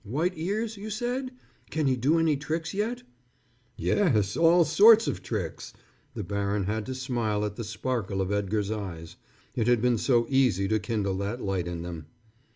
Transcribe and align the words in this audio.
White 0.03 0.33
ears, 0.35 0.77
you 0.77 0.89
said? 0.89 1.29
Can 1.69 1.85
he 1.85 1.95
do 1.95 2.17
any 2.17 2.35
tricks 2.35 2.73
yet?" 2.73 3.03
"Yes, 3.77 4.35
all 4.35 4.65
sorts 4.65 5.05
of 5.07 5.21
tricks." 5.21 5.73
The 6.15 6.23
baron 6.23 6.63
had 6.63 6.87
to 6.87 6.95
smile 6.95 7.45
at 7.45 7.55
the 7.55 7.63
sparkle 7.63 8.19
of 8.19 8.31
Edgar's 8.31 8.71
eyes. 8.71 9.17
It 9.53 9.67
had 9.67 9.79
been 9.79 9.99
so 9.99 10.25
easy 10.27 10.67
to 10.69 10.79
kindle 10.79 11.19
that 11.19 11.39
light 11.39 11.67
in 11.67 11.83
them. 11.83 12.07